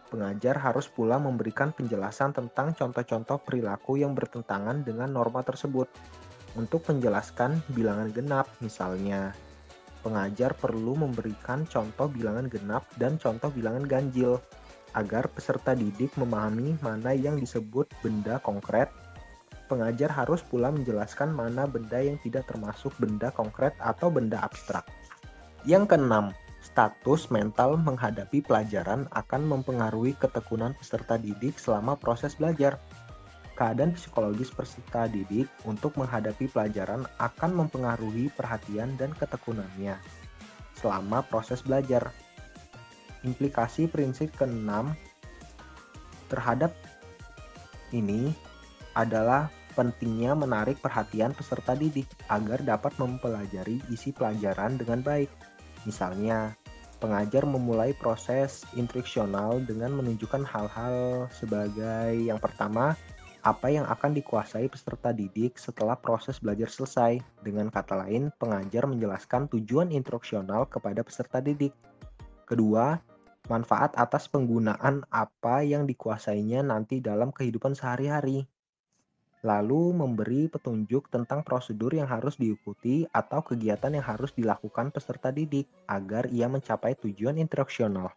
Pengajar 0.07 0.55
harus 0.63 0.87
pula 0.87 1.19
memberikan 1.19 1.75
penjelasan 1.75 2.31
tentang 2.31 2.77
contoh-contoh 2.77 3.43
perilaku 3.43 3.99
yang 3.99 4.15
bertentangan 4.15 4.87
dengan 4.87 5.11
norma 5.11 5.43
tersebut. 5.43 5.91
Untuk 6.55 6.87
menjelaskan 6.87 7.59
bilangan 7.75 8.15
genap, 8.15 8.47
misalnya, 8.63 9.35
pengajar 10.07 10.55
perlu 10.55 10.95
memberikan 10.95 11.67
contoh 11.67 12.07
bilangan 12.07 12.47
genap 12.47 12.87
dan 12.95 13.19
contoh 13.19 13.51
bilangan 13.51 13.83
ganjil 13.83 14.39
agar 14.97 15.29
peserta 15.29 15.77
didik 15.77 16.17
memahami 16.17 16.81
mana 16.81 17.13
yang 17.13 17.37
disebut 17.37 17.87
benda 18.01 18.41
konkret. 18.41 18.89
Pengajar 19.69 20.09
harus 20.09 20.41
pula 20.41 20.73
menjelaskan 20.73 21.37
mana 21.37 21.69
benda 21.69 22.01
yang 22.01 22.17
tidak 22.25 22.49
termasuk 22.49 22.91
benda 22.97 23.29
konkret 23.35 23.77
atau 23.83 24.09
benda 24.09 24.41
abstrak. 24.41 24.89
Yang 25.69 25.95
keenam, 25.95 26.33
status 26.65 27.29
mental 27.29 27.77
menghadapi 27.77 28.41
pelajaran 28.41 29.05
akan 29.13 29.43
mempengaruhi 29.45 30.15
ketekunan 30.17 30.73
peserta 30.79 31.21
didik 31.21 31.59
selama 31.61 31.99
proses 31.99 32.39
belajar. 32.39 32.79
Keadaan 33.57 33.97
psikologis 33.97 34.53
peserta 34.53 35.09
didik 35.09 35.49
untuk 35.67 35.97
menghadapi 35.97 36.47
pelajaran 36.49 37.09
akan 37.19 37.51
mempengaruhi 37.65 38.29
perhatian 38.37 38.95
dan 39.01 39.11
ketekunannya 39.17 39.97
selama 40.77 41.25
proses 41.25 41.65
belajar. 41.65 42.13
Implikasi 43.25 43.89
prinsip 43.89 44.35
keenam 44.37 44.93
terhadap 46.29 46.75
ini 47.95 48.35
adalah 48.99 49.49
pentingnya 49.77 50.33
menarik 50.33 50.81
perhatian 50.81 51.37
peserta 51.37 51.77
didik 51.77 52.09
agar 52.33 52.65
dapat 52.65 52.97
mempelajari 52.97 53.79
isi 53.93 54.11
pelajaran 54.11 54.81
dengan 54.81 55.05
baik. 55.05 55.29
Misalnya, 55.85 56.57
pengajar 56.99 57.45
memulai 57.45 57.93
proses 57.93 58.65
instruksional 58.75 59.61
dengan 59.63 59.93
menunjukkan 60.01 60.43
hal-hal 60.49 61.29
sebagai 61.29 62.17
yang 62.17 62.41
pertama, 62.41 62.97
apa 63.47 63.71
yang 63.71 63.87
akan 63.87 64.11
dikuasai 64.17 64.67
peserta 64.67 65.15
didik 65.15 65.55
setelah 65.61 65.95
proses 65.95 66.43
belajar 66.43 66.67
selesai. 66.67 67.23
Dengan 67.47 67.71
kata 67.71 68.03
lain, 68.03 68.35
pengajar 68.43 68.91
menjelaskan 68.91 69.47
tujuan 69.53 69.95
instruksional 69.95 70.67
kepada 70.67 71.07
peserta 71.07 71.39
didik. 71.39 71.71
Kedua, 72.47 72.95
manfaat 73.51 73.99
atas 73.99 74.31
penggunaan 74.31 75.03
apa 75.11 75.67
yang 75.67 75.83
dikuasainya 75.83 76.63
nanti 76.63 77.03
dalam 77.03 77.35
kehidupan 77.35 77.75
sehari-hari. 77.75 78.47
lalu 79.47 79.95
memberi 79.95 80.51
petunjuk 80.51 81.07
tentang 81.07 81.47
prosedur 81.47 81.95
yang 81.95 82.11
harus 82.11 82.35
diikuti 82.35 83.07
atau 83.15 83.47
kegiatan 83.47 83.95
yang 83.95 84.03
harus 84.03 84.35
dilakukan 84.35 84.91
peserta 84.91 85.31
didik 85.31 85.71
agar 85.87 86.27
ia 86.35 86.51
mencapai 86.51 86.99
tujuan 86.99 87.39
instruksional. 87.39 88.11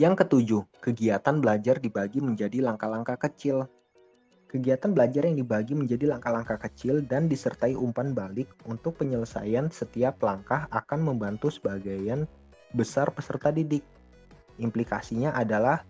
Yang 0.00 0.24
ketujuh, 0.24 0.62
kegiatan 0.80 1.44
belajar 1.44 1.76
dibagi 1.76 2.24
menjadi 2.24 2.64
langkah-langkah 2.64 3.20
kecil. 3.20 3.68
Kegiatan 4.48 4.96
belajar 4.96 5.28
yang 5.28 5.36
dibagi 5.36 5.76
menjadi 5.76 6.08
langkah-langkah 6.16 6.56
kecil 6.56 7.04
dan 7.04 7.28
disertai 7.28 7.76
umpan 7.76 8.16
balik 8.16 8.48
untuk 8.64 8.96
penyelesaian 8.96 9.68
setiap 9.68 10.24
langkah 10.24 10.68
akan 10.72 11.04
membantu 11.04 11.52
sebagian 11.52 12.24
besar 12.72 13.12
peserta 13.12 13.48
didik. 13.52 13.84
Implikasinya 14.60 15.32
adalah 15.32 15.84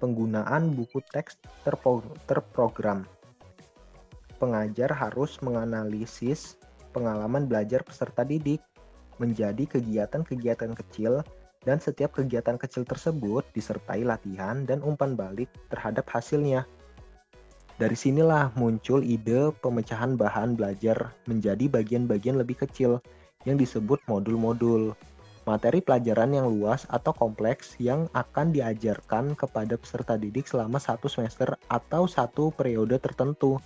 penggunaan 0.00 0.72
buku 0.72 1.02
teks 1.12 1.36
terpro 1.66 2.00
terprogram 2.24 3.04
pengajar 4.38 4.94
harus 4.94 5.36
menganalisis 5.42 6.56
pengalaman 6.94 7.50
belajar 7.50 7.82
peserta 7.82 8.22
didik 8.22 8.62
menjadi 9.18 9.66
kegiatan-kegiatan 9.66 10.72
kecil 10.78 11.26
dan 11.66 11.82
setiap 11.82 12.14
kegiatan 12.14 12.54
kecil 12.54 12.86
tersebut 12.86 13.42
disertai 13.50 14.06
latihan 14.06 14.62
dan 14.62 14.78
umpan 14.80 15.18
balik 15.18 15.50
terhadap 15.68 16.06
hasilnya. 16.06 16.64
Dari 17.78 17.94
sinilah 17.94 18.54
muncul 18.58 19.02
ide 19.02 19.54
pemecahan 19.58 20.14
bahan 20.14 20.54
belajar 20.54 21.14
menjadi 21.26 21.66
bagian-bagian 21.66 22.38
lebih 22.38 22.62
kecil 22.62 23.02
yang 23.46 23.58
disebut 23.58 24.02
modul-modul. 24.10 24.94
Materi 25.48 25.80
pelajaran 25.80 26.36
yang 26.36 26.44
luas 26.44 26.84
atau 26.92 27.16
kompleks 27.16 27.72
yang 27.80 28.04
akan 28.12 28.52
diajarkan 28.52 29.32
kepada 29.32 29.80
peserta 29.80 30.20
didik 30.20 30.44
selama 30.44 30.76
satu 30.76 31.08
semester 31.08 31.56
atau 31.72 32.04
satu 32.04 32.52
periode 32.52 33.00
tertentu 33.00 33.56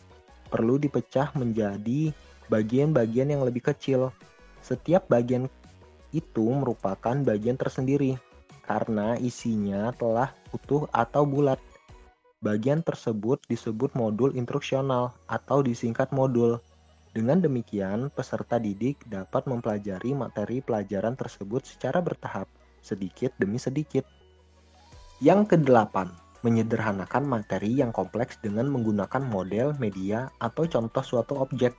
perlu 0.47 0.79
dipecah 0.79 1.35
menjadi 1.35 2.15
bagian-bagian 2.47 3.35
yang 3.35 3.43
lebih 3.43 3.67
kecil. 3.67 4.15
Setiap 4.63 5.11
bagian 5.11 5.51
itu 6.15 6.47
merupakan 6.55 7.19
bagian 7.19 7.59
tersendiri 7.59 8.15
karena 8.63 9.19
isinya 9.19 9.91
telah 9.99 10.31
utuh 10.55 10.87
atau 10.95 11.27
bulat. 11.27 11.59
Bagian 12.39 12.87
tersebut 12.87 13.43
disebut 13.51 13.99
modul 13.99 14.39
instruksional 14.39 15.19
atau 15.27 15.67
disingkat 15.67 16.15
modul. 16.15 16.63
Dengan 17.13 17.45
demikian, 17.45 18.09
peserta 18.09 18.57
didik 18.57 19.05
dapat 19.05 19.45
mempelajari 19.45 20.17
materi 20.17 20.65
pelajaran 20.65 21.13
tersebut 21.13 21.61
secara 21.69 22.01
bertahap, 22.01 22.49
sedikit 22.81 23.37
demi 23.37 23.61
sedikit. 23.61 24.09
Yang 25.21 25.55
kedelapan, 25.55 26.09
menyederhanakan 26.41 27.29
materi 27.29 27.77
yang 27.79 27.93
kompleks 27.93 28.41
dengan 28.41 28.67
menggunakan 28.73 29.23
model, 29.29 29.77
media, 29.77 30.33
atau 30.41 30.65
contoh 30.65 31.05
suatu 31.05 31.37
objek. 31.39 31.77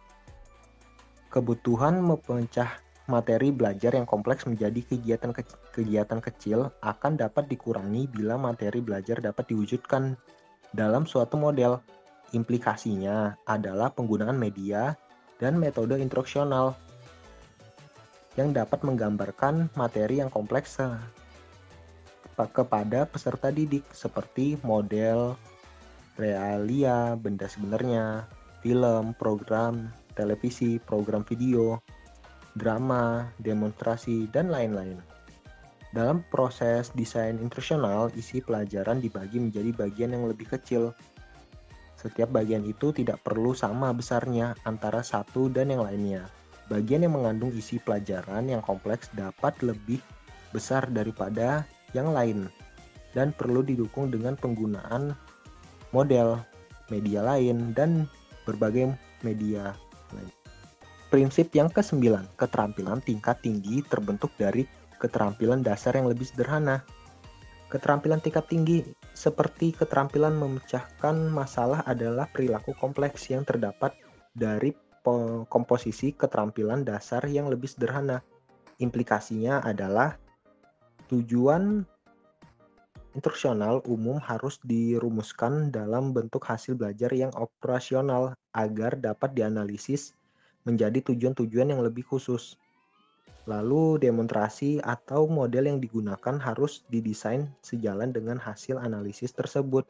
Kebutuhan 1.33 1.97
memecah 1.97 2.77
materi 3.09 3.49
belajar 3.51 3.97
yang 3.97 4.07
kompleks 4.07 4.47
menjadi 4.47 4.79
kegiatan 4.85 5.35
ke 5.35 5.43
kegiatan 5.75 6.21
kecil 6.23 6.71
akan 6.79 7.19
dapat 7.19 7.51
dikurangi 7.51 8.07
bila 8.07 8.39
materi 8.39 8.79
belajar 8.79 9.19
dapat 9.19 9.49
diwujudkan 9.51 10.15
dalam 10.71 11.03
suatu 11.03 11.35
model. 11.35 11.81
Implikasinya 12.33 13.37
adalah 13.45 13.93
penggunaan 13.93 14.39
media 14.39 14.97
dan 15.43 15.59
metode 15.59 15.99
instruksional 15.99 16.79
yang 18.39 18.55
dapat 18.55 18.79
menggambarkan 18.87 19.67
materi 19.75 20.23
yang 20.23 20.31
kompleks 20.31 20.79
kepada 22.33 23.05
peserta 23.05 23.51
didik 23.51 23.83
seperti 23.91 24.55
model, 24.63 25.35
realia, 26.15 27.19
benda 27.19 27.45
sebenarnya, 27.45 28.23
film, 28.63 29.13
program, 29.19 29.91
televisi, 30.17 30.81
program 30.81 31.21
video, 31.27 31.77
drama, 32.57 33.29
demonstrasi, 33.43 34.31
dan 34.33 34.49
lain-lain. 34.49 34.97
Dalam 35.93 36.25
proses 36.33 36.89
desain 36.97 37.37
instruksional, 37.37 38.09
isi 38.17 38.41
pelajaran 38.41 38.97
dibagi 38.97 39.37
menjadi 39.37 39.69
bagian 39.77 40.17
yang 40.17 40.25
lebih 40.25 40.49
kecil. 40.49 40.89
Setiap 42.03 42.35
bagian 42.35 42.67
itu 42.67 42.91
tidak 42.91 43.23
perlu 43.23 43.55
sama 43.55 43.95
besarnya 43.95 44.59
antara 44.67 44.99
satu 44.99 45.47
dan 45.47 45.71
yang 45.71 45.87
lainnya. 45.87 46.27
Bagian 46.67 47.07
yang 47.07 47.15
mengandung 47.15 47.55
isi 47.55 47.79
pelajaran 47.79 48.51
yang 48.51 48.59
kompleks 48.59 49.07
dapat 49.15 49.55
lebih 49.63 50.03
besar 50.51 50.83
daripada 50.91 51.63
yang 51.95 52.11
lain 52.11 52.51
dan 53.15 53.31
perlu 53.31 53.63
didukung 53.63 54.11
dengan 54.11 54.35
penggunaan 54.35 55.15
model, 55.95 56.43
media 56.91 57.23
lain, 57.23 57.71
dan 57.71 58.09
berbagai 58.43 58.91
media 59.23 59.71
lain. 60.11 60.33
Prinsip 61.13 61.53
yang 61.53 61.69
kesembilan, 61.69 62.25
keterampilan 62.35 62.99
tingkat 63.05 63.37
tinggi 63.45 63.85
terbentuk 63.85 64.33
dari 64.35 64.65
keterampilan 64.97 65.61
dasar 65.61 65.93
yang 65.93 66.09
lebih 66.09 66.25
sederhana. 66.25 66.81
Keterampilan 67.71 68.19
tingkat 68.23 68.47
tinggi 68.49 68.83
seperti 69.13 69.75
keterampilan 69.75 70.35
memecahkan 70.35 71.15
masalah 71.29 71.85
adalah 71.85 72.29
perilaku 72.29 72.73
kompleks 72.77 73.29
yang 73.29 73.45
terdapat 73.45 73.93
dari 74.33 74.71
komposisi 75.49 76.15
keterampilan 76.15 76.87
dasar 76.87 77.23
yang 77.27 77.51
lebih 77.51 77.67
sederhana. 77.67 78.23
Implikasinya 78.79 79.59
adalah 79.61 80.15
Tujuan 81.13 81.85
instruksional 83.13 83.85
umum 83.85 84.17
harus 84.17 84.57
dirumuskan 84.65 85.69
dalam 85.69 86.09
bentuk 86.09 86.41
hasil 86.41 86.73
belajar 86.73 87.13
yang 87.13 87.29
operasional 87.37 88.33
agar 88.55 88.97
dapat 88.97 89.37
dianalisis 89.37 90.17
menjadi 90.65 91.05
tujuan-tujuan 91.11 91.75
yang 91.75 91.85
lebih 91.85 92.01
khusus. 92.01 92.57
Lalu 93.43 93.99
demonstrasi 93.99 94.79
atau 94.79 95.27
model 95.27 95.67
yang 95.67 95.79
digunakan 95.83 96.39
harus 96.39 96.87
didesain 96.87 97.51
sejalan 97.59 98.15
dengan 98.15 98.39
hasil 98.39 98.79
analisis 98.79 99.35
tersebut 99.35 99.83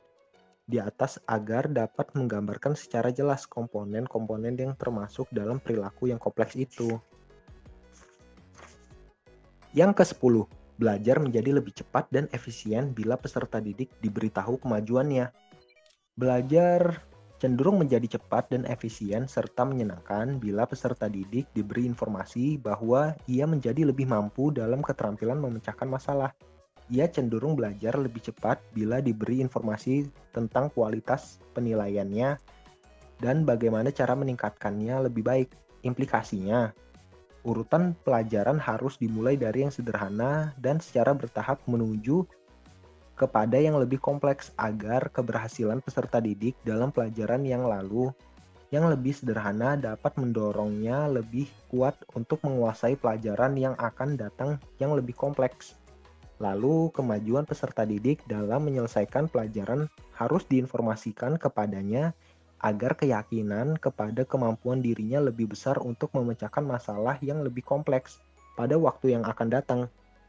di 0.65 0.81
atas 0.81 1.21
agar 1.29 1.69
dapat 1.69 2.09
menggambarkan 2.17 2.73
secara 2.73 3.13
jelas 3.13 3.45
komponen-komponen 3.45 4.57
yang 4.57 4.73
termasuk 4.73 5.29
dalam 5.29 5.61
perilaku 5.61 6.09
yang 6.09 6.17
kompleks 6.17 6.57
itu. 6.57 6.97
Yang 9.73 10.01
ke-10, 10.01 10.49
Belajar 10.73 11.21
menjadi 11.21 11.53
lebih 11.53 11.73
cepat 11.77 12.09
dan 12.09 12.25
efisien 12.33 12.97
bila 12.97 13.13
peserta 13.13 13.61
didik 13.61 13.93
diberitahu 14.01 14.57
kemajuannya. 14.57 15.29
Belajar 16.17 17.05
cenderung 17.43 17.75
menjadi 17.75 18.15
cepat 18.15 18.55
dan 18.55 18.63
efisien 18.71 19.27
serta 19.27 19.67
menyenangkan 19.67 20.39
bila 20.39 20.63
peserta 20.63 21.11
didik 21.11 21.43
diberi 21.51 21.83
informasi 21.83 22.55
bahwa 22.55 23.19
ia 23.27 23.43
menjadi 23.43 23.83
lebih 23.83 24.07
mampu 24.07 24.55
dalam 24.55 24.79
keterampilan 24.79 25.43
memecahkan 25.43 25.91
masalah. 25.91 26.31
Ia 26.87 27.11
cenderung 27.11 27.59
belajar 27.59 27.99
lebih 27.99 28.23
cepat 28.23 28.63
bila 28.71 29.03
diberi 29.03 29.43
informasi 29.43 30.07
tentang 30.31 30.71
kualitas 30.71 31.43
penilaiannya 31.51 32.39
dan 33.19 33.43
bagaimana 33.43 33.91
cara 33.91 34.15
meningkatkannya 34.15 35.11
lebih 35.11 35.27
baik. 35.27 35.51
Implikasinya, 35.83 36.71
urutan 37.43 37.91
pelajaran 38.07 38.55
harus 38.55 38.95
dimulai 38.95 39.35
dari 39.35 39.67
yang 39.67 39.73
sederhana 39.75 40.55
dan 40.63 40.79
secara 40.79 41.11
bertahap 41.11 41.59
menuju 41.67 42.23
kepada 43.13 43.57
yang 43.61 43.77
lebih 43.77 44.01
kompleks 44.01 44.49
agar 44.57 45.09
keberhasilan 45.13 45.79
peserta 45.85 46.17
didik 46.17 46.57
dalam 46.65 46.89
pelajaran 46.89 47.45
yang 47.45 47.65
lalu 47.65 48.09
yang 48.73 48.89
lebih 48.89 49.13
sederhana 49.13 49.77
dapat 49.77 50.17
mendorongnya 50.17 51.05
lebih 51.05 51.45
kuat 51.69 51.93
untuk 52.17 52.41
menguasai 52.41 52.97
pelajaran 52.97 53.53
yang 53.53 53.77
akan 53.77 54.17
datang 54.17 54.57
yang 54.81 54.97
lebih 54.97 55.13
kompleks. 55.13 55.77
Lalu, 56.41 56.89
kemajuan 56.89 57.45
peserta 57.45 57.85
didik 57.85 58.25
dalam 58.25 58.65
menyelesaikan 58.65 59.29
pelajaran 59.29 59.85
harus 60.17 60.41
diinformasikan 60.49 61.37
kepadanya 61.37 62.17
agar 62.65 62.97
keyakinan 62.97 63.77
kepada 63.77 64.25
kemampuan 64.25 64.81
dirinya 64.81 65.21
lebih 65.21 65.53
besar 65.53 65.77
untuk 65.77 66.09
memecahkan 66.17 66.65
masalah 66.65 67.21
yang 67.21 67.45
lebih 67.45 67.61
kompleks 67.61 68.17
pada 68.57 68.73
waktu 68.73 69.13
yang 69.13 69.21
akan 69.21 69.53
datang. 69.53 69.81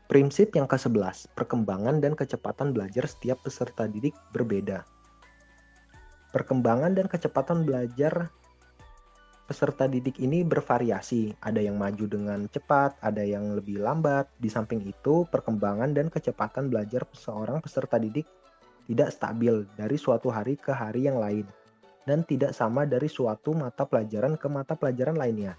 Prinsip 0.04 0.52
yang 0.52 0.68
ke-11, 0.68 1.32
perkembangan 1.32 1.96
dan 2.04 2.12
kecepatan 2.12 2.76
belajar 2.76 3.08
setiap 3.08 3.40
peserta 3.40 3.88
didik 3.88 4.12
berbeda. 4.36 4.84
Perkembangan 6.28 6.92
dan 6.92 7.08
kecepatan 7.08 7.64
belajar 7.64 8.28
peserta 9.48 9.88
didik 9.88 10.20
ini 10.20 10.44
bervariasi. 10.44 11.32
Ada 11.40 11.64
yang 11.64 11.80
maju 11.80 12.04
dengan 12.04 12.44
cepat, 12.52 13.00
ada 13.00 13.24
yang 13.24 13.56
lebih 13.56 13.80
lambat. 13.80 14.28
Di 14.36 14.52
samping 14.52 14.84
itu, 14.84 15.24
perkembangan 15.28 15.96
dan 15.96 16.12
kecepatan 16.12 16.68
belajar 16.68 17.08
seorang 17.16 17.64
peserta 17.64 17.96
didik 17.96 18.28
tidak 18.84 19.08
stabil 19.08 19.64
dari 19.80 19.96
suatu 19.96 20.28
hari 20.28 20.60
ke 20.60 20.68
hari 20.68 21.08
yang 21.08 21.16
lain 21.16 21.48
dan 22.04 22.20
tidak 22.28 22.52
sama 22.52 22.84
dari 22.84 23.08
suatu 23.08 23.56
mata 23.56 23.88
pelajaran 23.88 24.36
ke 24.36 24.46
mata 24.52 24.76
pelajaran 24.76 25.16
lainnya. 25.16 25.56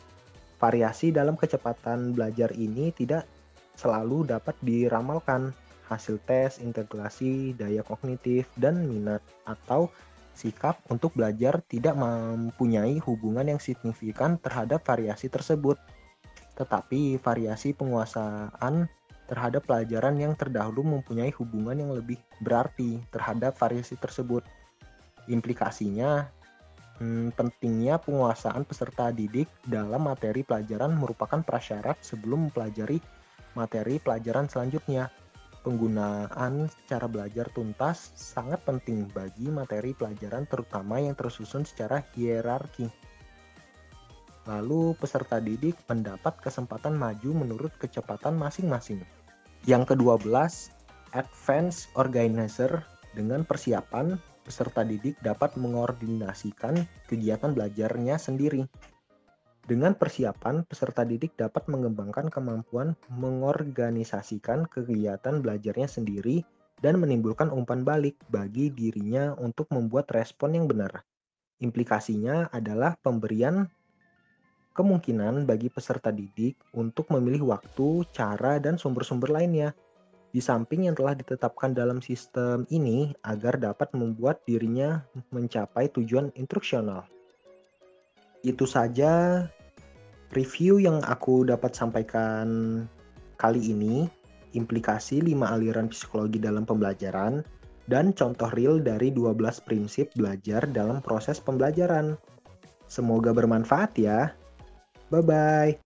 Variasi 0.61 1.09
dalam 1.09 1.33
kecepatan 1.33 2.13
belajar 2.13 2.53
ini 2.53 2.93
tidak 2.93 3.25
selalu 3.75 4.27
dapat 4.27 4.55
diramalkan. 4.63 5.55
Hasil 5.85 6.17
tes, 6.25 6.57
integrasi, 6.57 7.53
daya 7.53 7.85
kognitif, 7.85 8.49
dan 8.57 8.89
minat 8.89 9.21
atau 9.45 9.93
sikap 10.33 10.81
untuk 10.91 11.15
belajar 11.15 11.63
tidak 11.69 11.95
mempunyai 11.95 12.99
hubungan 13.05 13.55
yang 13.55 13.61
signifikan 13.61 14.41
terhadap 14.41 14.83
variasi 14.83 15.29
tersebut. 15.29 15.79
Tetapi 16.57 17.21
variasi 17.21 17.71
penguasaan 17.77 18.89
terhadap 19.25 19.65
pelajaran 19.65 20.17
yang 20.21 20.33
terdahulu 20.37 20.85
mempunyai 20.85 21.33
hubungan 21.33 21.77
yang 21.77 21.91
lebih 21.93 22.17
berarti 22.41 23.01
terhadap 23.09 23.57
variasi 23.57 23.97
tersebut. 23.97 24.45
Implikasinya, 25.25 26.29
hmm, 27.01 27.33
pentingnya 27.33 27.97
penguasaan 27.97 28.61
peserta 28.67 29.09
didik 29.09 29.49
dalam 29.65 30.05
materi 30.05 30.45
pelajaran 30.45 30.93
merupakan 30.93 31.41
prasyarat 31.41 31.97
sebelum 32.05 32.49
mempelajari 32.49 33.01
materi 33.55 33.97
pelajaran 33.97 34.45
selanjutnya. 34.51 35.09
Penggunaan 35.65 36.69
cara 36.85 37.09
belajar 37.09 37.49
tuntas 37.49 38.13
sangat 38.13 38.61
penting 38.69 39.09
bagi 39.09 39.49
materi 39.49 39.97
pelajaran 39.97 40.45
terutama 40.45 41.01
yang 41.01 41.17
tersusun 41.17 41.65
secara 41.65 42.05
hierarki. 42.13 42.85
Lalu 44.45 44.93
peserta 45.01 45.41
didik 45.41 45.73
mendapat 45.89 46.37
kesempatan 46.37 46.93
maju 46.93 47.33
menurut 47.33 47.73
kecepatan 47.81 48.37
masing-masing. 48.37 49.01
Yang 49.65 49.97
ke-12, 49.97 50.29
Advanced 51.17 51.89
Organizer 51.97 52.85
dengan 53.17 53.41
persiapan 53.41 54.21
peserta 54.45 54.85
didik 54.85 55.17
dapat 55.25 55.57
mengordinasikan 55.57 56.85
kegiatan 57.09 57.57
belajarnya 57.57 58.21
sendiri. 58.21 58.69
Dengan 59.65 59.97
persiapan, 59.97 60.61
peserta 60.61 61.01
didik 61.01 61.33
dapat 61.33 61.65
mengembangkan 61.65 62.29
kemampuan 62.29 62.93
mengorganisasikan 63.09 64.69
kegiatan 64.69 65.41
belajarnya 65.41 65.89
sendiri 65.89 66.45
dan 66.85 67.01
menimbulkan 67.01 67.49
umpan 67.49 67.81
balik 67.81 68.13
bagi 68.29 68.69
dirinya 68.69 69.33
untuk 69.41 69.65
membuat 69.73 70.05
respon 70.13 70.53
yang 70.53 70.69
benar. 70.69 71.01
Implikasinya 71.65 72.53
adalah 72.53 72.93
pemberian 73.01 73.65
kemungkinan 74.77 75.49
bagi 75.49 75.73
peserta 75.73 76.13
didik 76.13 76.61
untuk 76.77 77.09
memilih 77.09 77.57
waktu, 77.57 78.05
cara, 78.13 78.61
dan 78.61 78.77
sumber-sumber 78.77 79.33
lainnya. 79.33 79.73
Di 80.29 80.43
samping 80.43 80.85
yang 80.85 80.93
telah 80.99 81.17
ditetapkan 81.17 81.73
dalam 81.73 82.05
sistem 82.05 82.69
ini 82.69 83.17
agar 83.23 83.57
dapat 83.57 83.95
membuat 83.97 84.45
dirinya 84.45 85.01
mencapai 85.33 85.89
tujuan 85.89 86.29
instruksional. 86.35 87.07
Itu 88.43 88.67
saja 88.67 89.47
review 90.33 90.81
yang 90.81 91.03
aku 91.05 91.45
dapat 91.45 91.75
sampaikan 91.75 92.47
kali 93.37 93.61
ini, 93.61 94.09
implikasi 94.55 95.21
5 95.21 95.45
aliran 95.45 95.91
psikologi 95.91 96.39
dalam 96.39 96.63
pembelajaran, 96.63 97.43
dan 97.85 98.15
contoh 98.15 98.49
real 98.57 98.81
dari 98.81 99.13
12 99.13 99.61
prinsip 99.61 100.09
belajar 100.17 100.65
dalam 100.71 101.03
proses 101.03 101.37
pembelajaran. 101.37 102.17
Semoga 102.89 103.33
bermanfaat 103.35 103.91
ya. 103.99 104.33
Bye 105.13 105.21
bye. 105.21 105.84